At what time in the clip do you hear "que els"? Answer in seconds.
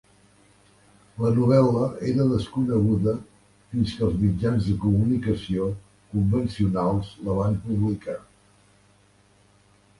3.99-4.17